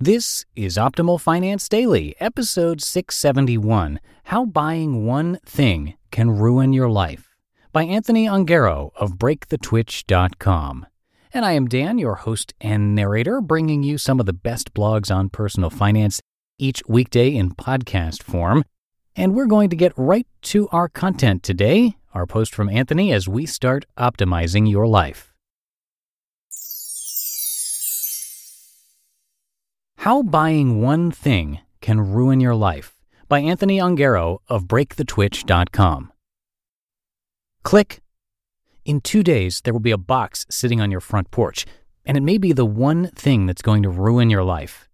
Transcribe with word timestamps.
This 0.00 0.44
is 0.56 0.76
Optimal 0.76 1.20
Finance 1.20 1.68
Daily, 1.68 2.16
episode 2.18 2.80
671 2.82 4.00
How 4.24 4.44
Buying 4.44 5.06
One 5.06 5.38
Thing 5.46 5.94
Can 6.10 6.30
Ruin 6.30 6.72
Your 6.72 6.90
Life 6.90 7.36
by 7.72 7.84
Anthony 7.84 8.26
Ongaro 8.26 8.90
of 8.96 9.12
BreakTheTwitch.com. 9.12 10.86
And 11.32 11.44
I 11.44 11.52
am 11.52 11.68
Dan, 11.68 11.98
your 11.98 12.16
host 12.16 12.52
and 12.60 12.94
narrator, 12.96 13.40
bringing 13.40 13.82
you 13.84 13.96
some 13.96 14.18
of 14.18 14.26
the 14.26 14.32
best 14.32 14.74
blogs 14.74 15.14
on 15.14 15.28
personal 15.28 15.70
finance 15.70 16.20
each 16.58 16.82
weekday 16.88 17.34
in 17.34 17.54
podcast 17.54 18.22
form. 18.22 18.64
And 19.14 19.34
we're 19.34 19.46
going 19.46 19.70
to 19.70 19.76
get 19.76 19.92
right 19.96 20.26
to 20.42 20.68
our 20.70 20.88
content 20.88 21.42
today, 21.42 21.94
our 22.12 22.26
post 22.26 22.54
from 22.54 22.68
Anthony 22.68 23.12
as 23.12 23.28
we 23.28 23.46
start 23.46 23.84
optimizing 23.96 24.68
your 24.68 24.86
life. 24.86 25.31
How 30.02 30.20
Buying 30.20 30.80
One 30.82 31.12
Thing 31.12 31.60
Can 31.80 32.00
Ruin 32.00 32.40
Your 32.40 32.56
Life 32.56 32.96
by 33.28 33.38
Anthony 33.38 33.78
Ongaro 33.78 34.38
of 34.48 34.64
BreakTheTwitch.com. 34.64 36.12
Click. 37.62 38.00
In 38.84 39.00
two 39.00 39.22
days, 39.22 39.60
there 39.60 39.72
will 39.72 39.78
be 39.78 39.92
a 39.92 39.96
box 39.96 40.44
sitting 40.50 40.80
on 40.80 40.90
your 40.90 40.98
front 40.98 41.30
porch, 41.30 41.66
and 42.04 42.16
it 42.16 42.24
may 42.24 42.36
be 42.36 42.52
the 42.52 42.66
one 42.66 43.12
thing 43.14 43.46
that's 43.46 43.62
going 43.62 43.84
to 43.84 43.90
ruin 43.90 44.28
your 44.28 44.42
life. 44.42 44.88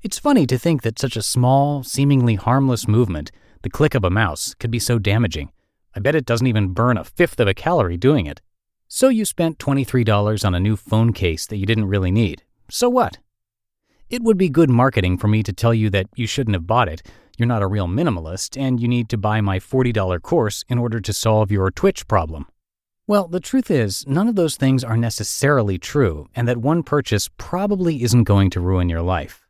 It's 0.00 0.18
funny 0.18 0.46
to 0.46 0.56
think 0.56 0.80
that 0.80 0.98
such 0.98 1.18
a 1.18 1.22
small, 1.22 1.82
seemingly 1.82 2.36
harmless 2.36 2.88
movement, 2.88 3.30
the 3.60 3.68
click 3.68 3.94
of 3.94 4.04
a 4.04 4.10
mouse, 4.10 4.54
could 4.54 4.70
be 4.70 4.78
so 4.78 4.98
damaging. 4.98 5.52
I 5.94 6.00
bet 6.00 6.14
it 6.14 6.24
doesn't 6.24 6.46
even 6.46 6.72
burn 6.72 6.96
a 6.96 7.04
fifth 7.04 7.40
of 7.40 7.46
a 7.46 7.52
calorie 7.52 7.98
doing 7.98 8.24
it. 8.24 8.40
So 8.88 9.10
you 9.10 9.26
spent 9.26 9.58
$23 9.58 10.46
on 10.46 10.54
a 10.54 10.60
new 10.60 10.76
phone 10.76 11.12
case 11.12 11.44
that 11.44 11.58
you 11.58 11.66
didn't 11.66 11.88
really 11.88 12.10
need. 12.10 12.42
So 12.70 12.88
what? 12.88 13.18
It 14.10 14.24
would 14.24 14.36
be 14.36 14.48
good 14.48 14.70
marketing 14.70 15.18
for 15.18 15.28
me 15.28 15.44
to 15.44 15.52
tell 15.52 15.72
you 15.72 15.88
that 15.90 16.08
you 16.16 16.26
shouldn't 16.26 16.56
have 16.56 16.66
bought 16.66 16.88
it, 16.88 17.00
you're 17.38 17.46
not 17.46 17.62
a 17.62 17.68
real 17.68 17.86
minimalist, 17.86 18.60
and 18.60 18.80
you 18.80 18.88
need 18.88 19.08
to 19.10 19.16
buy 19.16 19.40
my 19.40 19.60
$40 19.60 20.20
course 20.20 20.64
in 20.68 20.78
order 20.78 20.98
to 20.98 21.12
solve 21.12 21.52
your 21.52 21.70
Twitch 21.70 22.08
problem. 22.08 22.46
Well, 23.06 23.28
the 23.28 23.38
truth 23.38 23.70
is, 23.70 24.04
none 24.08 24.26
of 24.26 24.34
those 24.34 24.56
things 24.56 24.82
are 24.82 24.96
necessarily 24.96 25.78
true, 25.78 26.26
and 26.34 26.48
that 26.48 26.58
one 26.58 26.82
purchase 26.82 27.28
probably 27.38 28.02
isn't 28.02 28.24
going 28.24 28.50
to 28.50 28.60
ruin 28.60 28.88
your 28.88 29.00
life. 29.00 29.46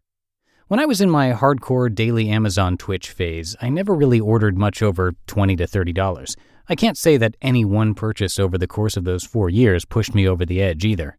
When 0.69 0.78
I 0.78 0.84
was 0.84 1.00
in 1.00 1.09
my 1.09 1.32
hardcore 1.32 1.92
daily 1.92 2.28
Amazon 2.28 2.77
Twitch 2.77 3.10
phase, 3.10 3.56
I 3.62 3.71
never 3.71 3.94
really 3.94 4.21
ordered 4.21 4.59
much 4.59 4.82
over 4.82 5.12
$20 5.27 5.56
to 5.56 5.66
$30. 5.66 6.37
I 6.69 6.75
can't 6.75 6.98
say 6.98 7.16
that 7.16 7.34
any 7.41 7.65
one 7.65 7.94
purchase 7.94 8.38
over 8.38 8.59
the 8.59 8.69
course 8.69 8.98
of 8.98 9.04
those 9.04 9.25
four 9.25 9.48
years 9.48 9.87
pushed 9.87 10.15
me 10.15 10.28
over 10.28 10.44
the 10.44 10.60
edge 10.60 10.84
either. 10.84 11.16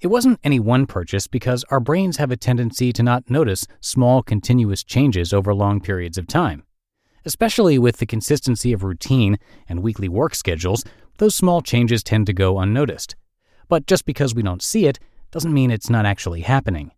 It 0.00 0.06
wasn't 0.06 0.40
any 0.42 0.58
one 0.58 0.86
purchase 0.86 1.26
because 1.26 1.62
our 1.64 1.78
brains 1.78 2.16
have 2.16 2.30
a 2.30 2.36
tendency 2.36 2.90
to 2.90 3.02
not 3.02 3.28
notice 3.28 3.66
small 3.80 4.22
continuous 4.22 4.82
changes 4.82 5.34
over 5.34 5.52
long 5.52 5.78
periods 5.78 6.16
of 6.16 6.26
time. 6.26 6.64
Especially 7.26 7.78
with 7.78 7.98
the 7.98 8.06
consistency 8.06 8.72
of 8.72 8.82
routine 8.82 9.38
and 9.68 9.82
weekly 9.82 10.08
work 10.08 10.34
schedules, 10.34 10.84
those 11.18 11.34
small 11.34 11.60
changes 11.60 12.02
tend 12.02 12.24
to 12.26 12.32
go 12.32 12.58
unnoticed. 12.60 13.14
But 13.68 13.86
just 13.86 14.06
because 14.06 14.34
we 14.34 14.42
don't 14.42 14.62
see 14.62 14.86
it 14.86 14.98
doesn't 15.32 15.52
mean 15.52 15.70
it's 15.70 15.90
not 15.90 16.06
actually 16.06 16.40
happening. 16.40 16.92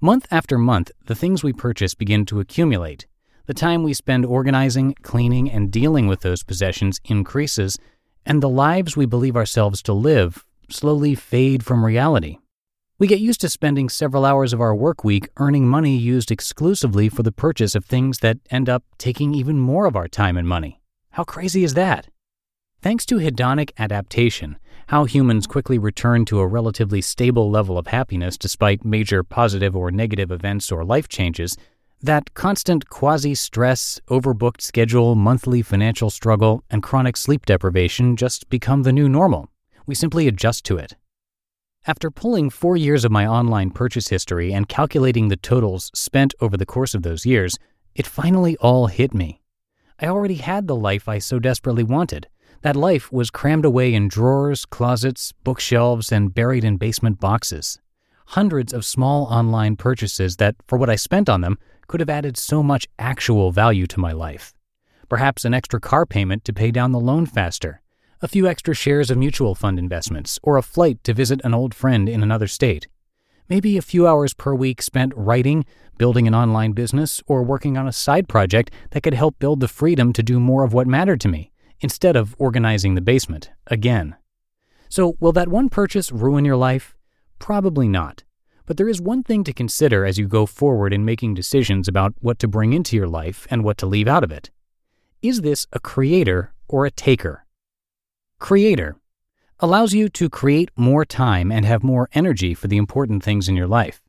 Month 0.00 0.26
after 0.30 0.56
month, 0.56 0.90
the 1.04 1.14
things 1.14 1.44
we 1.44 1.52
purchase 1.52 1.94
begin 1.94 2.24
to 2.24 2.40
accumulate. 2.40 3.06
The 3.44 3.52
time 3.52 3.82
we 3.82 3.92
spend 3.92 4.24
organizing, 4.24 4.94
cleaning, 5.02 5.50
and 5.50 5.70
dealing 5.70 6.06
with 6.06 6.20
those 6.20 6.44
possessions 6.44 6.98
increases, 7.04 7.78
and 8.24 8.42
the 8.42 8.48
lives 8.48 8.96
we 8.96 9.04
believe 9.04 9.36
ourselves 9.36 9.82
to 9.82 9.92
live 9.92 10.46
slowly 10.70 11.14
fade 11.14 11.64
from 11.64 11.84
reality. 11.84 12.38
We 12.98 13.06
get 13.06 13.20
used 13.20 13.40
to 13.42 13.48
spending 13.48 13.88
several 13.88 14.24
hours 14.24 14.52
of 14.52 14.60
our 14.60 14.74
work 14.74 15.04
week 15.04 15.28
earning 15.36 15.68
money 15.68 15.96
used 15.96 16.30
exclusively 16.30 17.08
for 17.08 17.22
the 17.22 17.30
purchase 17.30 17.74
of 17.74 17.84
things 17.84 18.18
that 18.18 18.38
end 18.50 18.68
up 18.68 18.82
taking 18.98 19.34
even 19.34 19.58
more 19.58 19.86
of 19.86 19.94
our 19.94 20.08
time 20.08 20.36
and 20.36 20.48
money. 20.48 20.80
How 21.10 21.22
crazy 21.24 21.62
is 21.62 21.74
that? 21.74 22.08
Thanks 22.82 23.06
to 23.06 23.16
hedonic 23.16 23.70
adaptation, 23.78 24.56
how 24.88 25.04
humans 25.04 25.46
quickly 25.46 25.78
return 25.78 26.24
to 26.26 26.40
a 26.40 26.46
relatively 26.46 27.00
stable 27.00 27.50
level 27.50 27.78
of 27.78 27.88
happiness 27.88 28.36
despite 28.36 28.84
major 28.84 29.22
positive 29.22 29.76
or 29.76 29.90
negative 29.90 30.30
events 30.30 30.70
or 30.72 30.84
life 30.84 31.08
changes, 31.08 31.56
that 32.02 32.34
constant 32.34 32.88
quasi 32.88 33.34
stress, 33.34 34.00
overbooked 34.08 34.60
schedule, 34.60 35.14
monthly 35.14 35.62
financial 35.62 36.10
struggle, 36.10 36.62
and 36.70 36.82
chronic 36.82 37.16
sleep 37.16 37.46
deprivation 37.46 38.16
just 38.16 38.48
become 38.48 38.84
the 38.84 38.92
new 38.92 39.08
normal. 39.08 39.50
We 39.88 39.94
simply 39.94 40.28
adjust 40.28 40.64
to 40.66 40.76
it. 40.76 40.96
After 41.86 42.10
pulling 42.10 42.50
four 42.50 42.76
years 42.76 43.06
of 43.06 43.10
my 43.10 43.26
online 43.26 43.70
purchase 43.70 44.08
history 44.08 44.52
and 44.52 44.68
calculating 44.68 45.28
the 45.28 45.36
totals 45.38 45.90
spent 45.94 46.34
over 46.42 46.58
the 46.58 46.66
course 46.66 46.94
of 46.94 47.02
those 47.02 47.24
years, 47.24 47.58
it 47.94 48.06
finally 48.06 48.54
all 48.58 48.88
hit 48.88 49.14
me. 49.14 49.40
I 49.98 50.08
already 50.08 50.34
had 50.34 50.66
the 50.66 50.76
life 50.76 51.08
I 51.08 51.18
so 51.18 51.38
desperately 51.38 51.84
wanted. 51.84 52.28
That 52.60 52.76
life 52.76 53.10
was 53.10 53.30
crammed 53.30 53.64
away 53.64 53.94
in 53.94 54.08
drawers, 54.08 54.66
closets, 54.66 55.32
bookshelves, 55.42 56.12
and 56.12 56.34
buried 56.34 56.64
in 56.64 56.76
basement 56.76 57.18
boxes. 57.18 57.80
Hundreds 58.26 58.74
of 58.74 58.84
small 58.84 59.24
online 59.24 59.74
purchases 59.76 60.36
that, 60.36 60.56
for 60.66 60.76
what 60.76 60.90
I 60.90 60.96
spent 60.96 61.30
on 61.30 61.40
them, 61.40 61.56
could 61.86 62.00
have 62.00 62.10
added 62.10 62.36
so 62.36 62.62
much 62.62 62.86
actual 62.98 63.52
value 63.52 63.86
to 63.86 64.00
my 64.00 64.12
life. 64.12 64.52
Perhaps 65.08 65.46
an 65.46 65.54
extra 65.54 65.80
car 65.80 66.04
payment 66.04 66.44
to 66.44 66.52
pay 66.52 66.70
down 66.70 66.92
the 66.92 67.00
loan 67.00 67.24
faster, 67.24 67.80
a 68.20 68.28
few 68.28 68.48
extra 68.48 68.74
shares 68.74 69.10
of 69.10 69.18
mutual 69.18 69.54
fund 69.54 69.78
investments, 69.78 70.38
or 70.42 70.56
a 70.56 70.62
flight 70.62 71.02
to 71.04 71.14
visit 71.14 71.40
an 71.44 71.54
old 71.54 71.74
friend 71.74 72.08
in 72.08 72.22
another 72.22 72.48
state. 72.48 72.88
Maybe 73.48 73.76
a 73.76 73.82
few 73.82 74.06
hours 74.06 74.34
per 74.34 74.54
week 74.54 74.82
spent 74.82 75.12
writing, 75.16 75.64
building 75.96 76.26
an 76.26 76.34
online 76.34 76.72
business, 76.72 77.22
or 77.26 77.42
working 77.42 77.78
on 77.78 77.88
a 77.88 77.92
side 77.92 78.28
project 78.28 78.70
that 78.90 79.02
could 79.02 79.14
help 79.14 79.38
build 79.38 79.60
the 79.60 79.68
freedom 79.68 80.12
to 80.12 80.22
do 80.22 80.38
more 80.38 80.64
of 80.64 80.72
what 80.72 80.86
mattered 80.86 81.20
to 81.22 81.28
me, 81.28 81.50
instead 81.80 82.16
of 82.16 82.34
organizing 82.38 82.94
the 82.94 83.00
basement 83.00 83.50
again. 83.68 84.16
So, 84.88 85.16
will 85.20 85.32
that 85.32 85.48
one 85.48 85.68
purchase 85.68 86.12
ruin 86.12 86.44
your 86.44 86.56
life? 86.56 86.94
Probably 87.38 87.88
not. 87.88 88.24
But 88.66 88.76
there 88.76 88.88
is 88.88 89.00
one 89.00 89.22
thing 89.22 89.44
to 89.44 89.52
consider 89.54 90.04
as 90.04 90.18
you 90.18 90.28
go 90.28 90.44
forward 90.44 90.92
in 90.92 91.04
making 91.04 91.32
decisions 91.34 91.88
about 91.88 92.14
what 92.18 92.38
to 92.40 92.48
bring 92.48 92.74
into 92.74 92.96
your 92.96 93.08
life 93.08 93.46
and 93.50 93.64
what 93.64 93.78
to 93.78 93.86
leave 93.86 94.08
out 94.08 94.24
of 94.24 94.32
it. 94.32 94.50
Is 95.22 95.40
this 95.40 95.66
a 95.72 95.80
creator 95.80 96.52
or 96.68 96.84
a 96.84 96.90
taker? 96.90 97.46
Creator 98.40 98.96
allows 99.60 99.92
you 99.92 100.08
to 100.08 100.30
create 100.30 100.70
more 100.76 101.04
time 101.04 101.52
and 101.52 101.66
have 101.66 101.82
more 101.82 102.08
energy 102.14 102.54
for 102.54 102.68
the 102.68 102.76
important 102.76 103.22
things 103.22 103.48
in 103.48 103.56
your 103.56 103.66
life. 103.66 104.00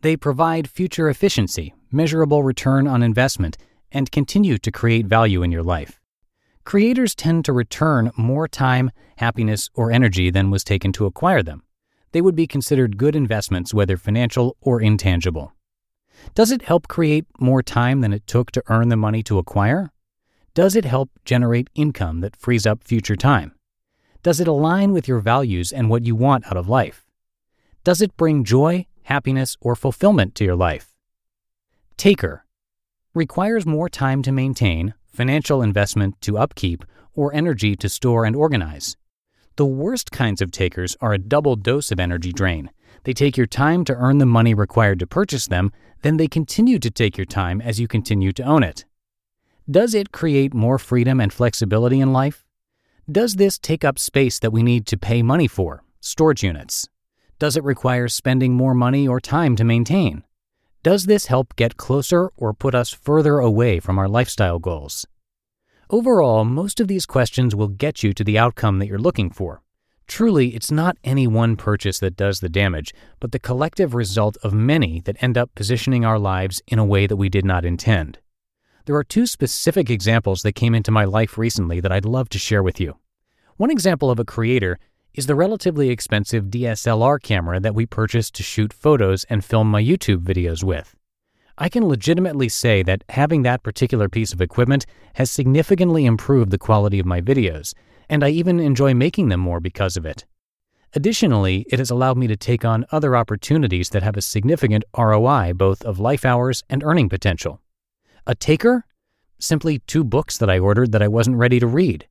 They 0.00 0.16
provide 0.16 0.70
future 0.70 1.08
efficiency, 1.08 1.74
measurable 1.90 2.42
return 2.42 2.86
on 2.86 3.02
investment, 3.02 3.58
and 3.90 4.10
continue 4.10 4.58
to 4.58 4.70
create 4.70 5.06
value 5.06 5.42
in 5.42 5.50
your 5.50 5.62
life. 5.62 6.00
Creators 6.64 7.14
tend 7.14 7.44
to 7.44 7.52
return 7.52 8.10
more 8.16 8.48
time, 8.48 8.90
happiness, 9.16 9.68
or 9.74 9.90
energy 9.90 10.30
than 10.30 10.50
was 10.50 10.64
taken 10.64 10.92
to 10.92 11.04
acquire 11.06 11.42
them. 11.42 11.62
They 12.12 12.22
would 12.22 12.36
be 12.36 12.46
considered 12.46 12.96
good 12.96 13.16
investments, 13.16 13.74
whether 13.74 13.96
financial 13.96 14.56
or 14.60 14.80
intangible. 14.80 15.52
Does 16.34 16.52
it 16.52 16.62
help 16.62 16.88
create 16.88 17.26
more 17.38 17.62
time 17.62 18.00
than 18.00 18.12
it 18.12 18.26
took 18.26 18.50
to 18.52 18.62
earn 18.68 18.88
the 18.88 18.96
money 18.96 19.22
to 19.24 19.38
acquire? 19.38 19.90
Does 20.54 20.76
it 20.76 20.84
help 20.84 21.10
generate 21.24 21.68
income 21.74 22.20
that 22.20 22.36
frees 22.36 22.64
up 22.66 22.84
future 22.84 23.16
time? 23.16 23.52
Does 24.24 24.40
it 24.40 24.48
align 24.48 24.94
with 24.94 25.06
your 25.06 25.18
values 25.20 25.70
and 25.70 25.90
what 25.90 26.06
you 26.06 26.16
want 26.16 26.46
out 26.46 26.56
of 26.56 26.66
life? 26.66 27.04
Does 27.84 28.00
it 28.00 28.16
bring 28.16 28.42
joy, 28.42 28.86
happiness, 29.02 29.54
or 29.60 29.76
fulfillment 29.76 30.34
to 30.36 30.44
your 30.44 30.56
life? 30.56 30.94
Taker 31.98 32.46
requires 33.12 33.66
more 33.66 33.90
time 33.90 34.22
to 34.22 34.32
maintain, 34.32 34.94
financial 35.12 35.60
investment 35.60 36.18
to 36.22 36.38
upkeep, 36.38 36.86
or 37.14 37.34
energy 37.34 37.76
to 37.76 37.86
store 37.90 38.24
and 38.24 38.34
organize. 38.34 38.96
The 39.56 39.66
worst 39.66 40.10
kinds 40.10 40.40
of 40.40 40.50
takers 40.50 40.96
are 41.02 41.12
a 41.12 41.18
double 41.18 41.54
dose 41.54 41.92
of 41.92 42.00
energy 42.00 42.32
drain. 42.32 42.70
They 43.02 43.12
take 43.12 43.36
your 43.36 43.46
time 43.46 43.84
to 43.84 43.94
earn 43.94 44.16
the 44.16 44.24
money 44.24 44.54
required 44.54 45.00
to 45.00 45.06
purchase 45.06 45.48
them, 45.48 45.70
then 46.00 46.16
they 46.16 46.28
continue 46.28 46.78
to 46.78 46.90
take 46.90 47.18
your 47.18 47.26
time 47.26 47.60
as 47.60 47.78
you 47.78 47.86
continue 47.86 48.32
to 48.32 48.42
own 48.42 48.62
it. 48.62 48.86
Does 49.70 49.94
it 49.94 50.12
create 50.12 50.54
more 50.54 50.78
freedom 50.78 51.20
and 51.20 51.30
flexibility 51.30 52.00
in 52.00 52.14
life? 52.14 52.46
Does 53.10 53.34
this 53.34 53.58
take 53.58 53.84
up 53.84 53.98
space 53.98 54.38
that 54.38 54.50
we 54.50 54.62
need 54.62 54.86
to 54.86 54.96
pay 54.96 55.22
money 55.22 55.46
for, 55.46 55.84
storage 56.00 56.42
units? 56.42 56.88
Does 57.38 57.54
it 57.54 57.62
require 57.62 58.08
spending 58.08 58.54
more 58.54 58.72
money 58.72 59.06
or 59.06 59.20
time 59.20 59.56
to 59.56 59.64
maintain? 59.64 60.24
Does 60.82 61.04
this 61.04 61.26
help 61.26 61.54
get 61.54 61.76
closer 61.76 62.30
or 62.34 62.54
put 62.54 62.74
us 62.74 62.94
further 62.94 63.40
away 63.40 63.78
from 63.78 63.98
our 63.98 64.08
lifestyle 64.08 64.58
goals? 64.58 65.06
Overall, 65.90 66.46
most 66.46 66.80
of 66.80 66.88
these 66.88 67.04
questions 67.04 67.54
will 67.54 67.68
get 67.68 68.02
you 68.02 68.14
to 68.14 68.24
the 68.24 68.38
outcome 68.38 68.78
that 68.78 68.86
you're 68.86 68.98
looking 68.98 69.28
for. 69.28 69.60
Truly, 70.06 70.54
it's 70.54 70.70
not 70.70 70.96
any 71.04 71.26
one 71.26 71.56
purchase 71.56 71.98
that 71.98 72.16
does 72.16 72.40
the 72.40 72.48
damage, 72.48 72.94
but 73.20 73.32
the 73.32 73.38
collective 73.38 73.94
result 73.94 74.38
of 74.42 74.54
many 74.54 75.00
that 75.00 75.22
end 75.22 75.36
up 75.36 75.54
positioning 75.54 76.06
our 76.06 76.18
lives 76.18 76.62
in 76.68 76.78
a 76.78 76.86
way 76.86 77.06
that 77.06 77.16
we 77.16 77.28
did 77.28 77.44
not 77.44 77.66
intend. 77.66 78.18
There 78.86 78.96
are 78.96 79.04
two 79.04 79.24
specific 79.24 79.88
examples 79.88 80.42
that 80.42 80.54
came 80.54 80.74
into 80.74 80.90
my 80.90 81.06
life 81.06 81.38
recently 81.38 81.80
that 81.80 81.90
I'd 81.90 82.04
love 82.04 82.28
to 82.28 82.38
share 82.38 82.62
with 82.62 82.78
you. 82.78 82.98
One 83.56 83.70
example 83.70 84.10
of 84.10 84.18
a 84.18 84.26
creator 84.26 84.78
is 85.14 85.26
the 85.26 85.34
relatively 85.34 85.88
expensive 85.88 86.46
DSLR 86.46 87.22
camera 87.22 87.60
that 87.60 87.74
we 87.74 87.86
purchased 87.86 88.34
to 88.34 88.42
shoot 88.42 88.74
photos 88.74 89.24
and 89.30 89.42
film 89.42 89.70
my 89.70 89.82
YouTube 89.82 90.18
videos 90.18 90.62
with. 90.62 90.94
I 91.56 91.70
can 91.70 91.88
legitimately 91.88 92.50
say 92.50 92.82
that 92.82 93.04
having 93.08 93.40
that 93.42 93.62
particular 93.62 94.10
piece 94.10 94.34
of 94.34 94.42
equipment 94.42 94.84
has 95.14 95.30
significantly 95.30 96.04
improved 96.04 96.50
the 96.50 96.58
quality 96.58 97.00
of 97.00 97.06
my 97.06 97.22
videos, 97.22 97.72
and 98.10 98.22
I 98.22 98.28
even 98.28 98.60
enjoy 98.60 98.92
making 98.92 99.30
them 99.30 99.40
more 99.40 99.60
because 99.60 99.96
of 99.96 100.04
it. 100.04 100.26
Additionally, 100.92 101.64
it 101.70 101.78
has 101.78 101.90
allowed 101.90 102.18
me 102.18 102.26
to 102.26 102.36
take 102.36 102.66
on 102.66 102.84
other 102.92 103.16
opportunities 103.16 103.88
that 103.90 104.02
have 104.02 104.18
a 104.18 104.22
significant 104.22 104.84
ROI 104.94 105.54
both 105.54 105.82
of 105.84 105.98
life 105.98 106.26
hours 106.26 106.62
and 106.68 106.84
earning 106.84 107.08
potential. 107.08 107.62
A 108.26 108.34
taker? 108.34 108.86
Simply 109.38 109.80
two 109.80 110.02
books 110.02 110.38
that 110.38 110.48
I 110.48 110.58
ordered 110.58 110.92
that 110.92 111.02
I 111.02 111.08
wasn't 111.08 111.36
ready 111.36 111.60
to 111.60 111.66
read. 111.66 112.08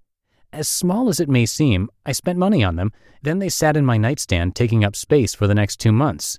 As 0.51 0.67
small 0.67 1.09
as 1.09 1.19
it 1.19 1.27
may 1.27 1.47
seem, 1.47 1.89
I 2.05 2.11
spent 2.11 2.37
money 2.37 2.63
on 2.63 2.75
them, 2.75 2.91
then 3.23 3.39
they 3.39 3.49
sat 3.49 3.75
in 3.75 3.83
my 3.83 3.97
nightstand 3.97 4.55
taking 4.55 4.83
up 4.83 4.95
space 4.95 5.33
for 5.33 5.47
the 5.47 5.55
next 5.55 5.77
two 5.77 5.91
months. 5.91 6.37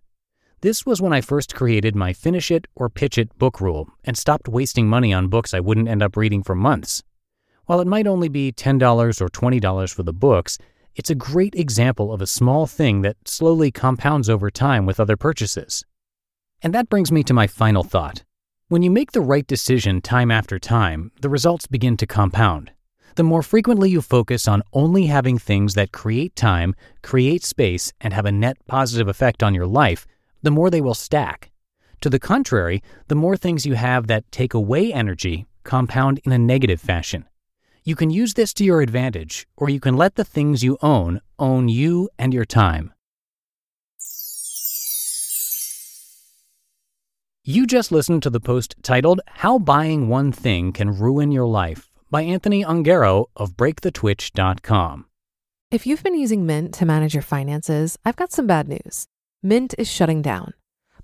This 0.61 0.87
was 0.87 1.03
when 1.03 1.13
I 1.13 1.21
first 1.21 1.57
created 1.57 1.97
my 1.97 2.13
finish 2.13 2.53
it 2.53 2.69
or 2.77 2.89
pitch 2.89 3.19
it 3.19 3.37
book 3.37 3.61
rule 3.61 3.89
and 4.05 4.17
stopped 4.17 4.47
wasting 4.47 4.87
money 4.87 5.13
on 5.13 5.27
books 5.27 5.53
I 5.53 5.59
wouldn't 5.59 5.89
end 5.89 6.05
up 6.05 6.17
reading 6.17 6.45
for 6.45 6.55
months. 6.55 7.03
While 7.67 7.81
it 7.81 7.89
might 7.89 8.07
only 8.07 8.29
be 8.29 8.53
$10 8.53 9.21
or 9.21 9.29
$20 9.29 9.93
for 9.93 10.03
the 10.05 10.13
books, 10.13 10.57
it's 10.95 11.11
a 11.11 11.17
great 11.17 11.57
example 11.57 12.13
of 12.13 12.23
a 12.23 12.29
small 12.29 12.69
thing 12.69 13.03
that 13.03 13.17
slowly 13.27 13.73
compounds 13.73 14.31
over 14.31 14.53
time 14.53 14.87
with 14.87 15.01
other 15.01 15.17
purchases. 15.17 15.85
And 16.63 16.73
that 16.73 16.89
brings 16.89 17.11
me 17.11 17.25
to 17.25 17.35
my 17.35 17.49
final 17.49 17.83
thought. 17.83 18.23
When 18.75 18.83
you 18.83 18.91
make 18.91 19.13
the 19.13 19.21
right 19.21 19.47
decision 19.47 20.01
time 20.01 20.33
after 20.33 20.59
time, 20.59 21.13
the 21.21 21.29
results 21.29 21.69
begin 21.69 21.97
to 21.97 22.09
compound. 22.09 22.73
The 23.15 23.23
more 23.23 23.41
frequently 23.41 23.89
you 23.89 24.03
focus 24.03 24.49
on 24.49 24.65
only 24.73 25.07
having 25.07 25.39
things 25.39 25.75
that 25.75 25.93
create 25.93 26.35
time, 26.35 26.75
create 27.01 27.45
space, 27.45 27.93
and 28.01 28.13
have 28.13 28.27
a 28.27 28.33
net 28.33 28.57
positive 28.67 29.07
effect 29.07 29.45
on 29.45 29.55
your 29.55 29.69
life, 29.69 30.09
the 30.43 30.51
more 30.51 30.71
they 30.71 30.81
will 30.81 30.93
stack. 30.93 31.53
To 32.01 32.11
the 32.11 32.19
contrary, 32.19 32.83
the 33.07 33.15
more 33.15 33.37
things 33.37 33.65
you 33.65 33.75
have 33.75 34.09
that 34.09 34.33
take 34.33 34.55
away 34.55 34.93
energy 34.93 35.47
compound 35.63 36.19
in 36.25 36.33
a 36.33 36.37
negative 36.37 36.81
fashion. 36.81 37.27
You 37.85 37.95
can 37.95 38.11
use 38.11 38.35
this 38.35 38.53
to 38.55 38.65
your 38.65 38.81
advantage, 38.81 39.47
or 39.57 39.71
you 39.71 39.79
can 39.79 39.97
let 39.97 40.17
the 40.17 40.25
things 40.25 40.65
you 40.65 40.79
own 40.83 41.21
own 41.39 41.69
you 41.69 42.11
and 42.19 42.35
your 42.35 42.45
time. 42.45 42.94
You 47.47 47.67
just 47.67 47.93
listened 47.93 48.23
to 48.23 48.31
the 48.31 48.41
post 48.41 48.75
titled 48.83 49.21
How 49.27 49.59
Buying 49.59 50.09
One 50.09 50.33
Thing 50.33 50.73
Can 50.73 50.99
Ruin 50.99 51.31
Your 51.31 51.45
Life 51.45 51.91
by 52.11 52.23
Anthony 52.23 52.65
Ongaro 52.65 53.27
of 53.37 53.53
BreakTheTwitch.com. 53.59 55.05
If 55.71 55.87
you've 55.87 56.03
been 56.03 56.19
using 56.19 56.47
Mint 56.47 56.73
to 56.73 56.87
manage 56.87 57.13
your 57.13 57.23
finances, 57.23 57.99
I've 58.03 58.17
got 58.17 58.33
some 58.33 58.47
bad 58.47 58.67
news. 58.67 59.09
Mint 59.43 59.75
is 59.77 59.93
shutting 59.93 60.23
down. 60.23 60.55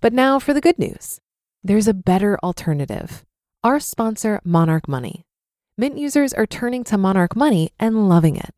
But 0.01 0.15
now 0.15 0.39
for 0.39 0.55
the 0.55 0.63
good 0.63 0.79
news 0.79 1.21
there's 1.63 1.87
a 1.87 1.93
better 1.93 2.39
alternative. 2.43 3.23
Our 3.63 3.79
sponsor, 3.79 4.41
Monarch 4.43 4.89
Money. 4.89 5.27
Mint 5.77 5.99
users 5.99 6.33
are 6.33 6.47
turning 6.47 6.85
to 6.85 6.97
Monarch 6.97 7.37
Money 7.37 7.71
and 7.79 8.09
loving 8.09 8.37
it. 8.37 8.55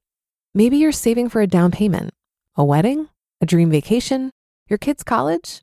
Maybe 0.55 0.77
you're 0.77 0.93
saving 0.93 1.31
for 1.31 1.41
a 1.41 1.49
down 1.49 1.73
payment, 1.73 2.15
a 2.55 2.65
wedding, 2.65 3.09
a 3.41 3.47
dream 3.47 3.73
vacation, 3.73 4.31
your 4.69 4.79
kid's 4.79 5.03
college 5.03 5.63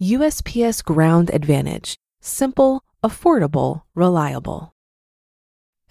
USPS 0.00 0.84
Ground 0.84 1.28
Advantage. 1.34 1.96
Simple, 2.20 2.84
affordable, 3.02 3.82
reliable. 3.96 4.72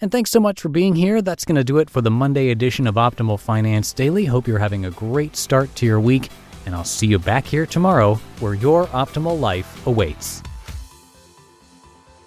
And 0.00 0.10
thanks 0.10 0.30
so 0.30 0.40
much 0.40 0.62
for 0.62 0.70
being 0.70 0.94
here. 0.94 1.20
That's 1.20 1.44
going 1.44 1.56
to 1.56 1.64
do 1.64 1.76
it 1.76 1.90
for 1.90 2.00
the 2.00 2.10
Monday 2.10 2.48
edition 2.48 2.86
of 2.86 2.94
Optimal 2.94 3.38
Finance 3.38 3.92
Daily. 3.92 4.24
Hope 4.24 4.48
you're 4.48 4.58
having 4.58 4.86
a 4.86 4.90
great 4.90 5.36
start 5.36 5.74
to 5.76 5.84
your 5.84 6.00
week, 6.00 6.30
and 6.64 6.74
I'll 6.74 6.84
see 6.84 7.06
you 7.06 7.18
back 7.18 7.44
here 7.44 7.66
tomorrow 7.66 8.14
where 8.40 8.54
your 8.54 8.86
optimal 8.86 9.38
life 9.38 9.86
awaits. 9.86 10.42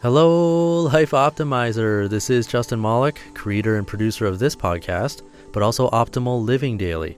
Hello, 0.04 0.82
Life 0.82 1.12
Optimizer. 1.12 2.08
This 2.08 2.30
is 2.30 2.46
Justin 2.46 2.80
Malik, 2.80 3.20
creator 3.34 3.78
and 3.78 3.88
producer 3.88 4.28
of 4.28 4.38
this 4.38 4.56
podcast, 4.56 5.24
but 5.52 5.64
also 5.64 5.90
Optimal 5.90 6.46
Living 6.46 6.78
Daily 6.78 7.18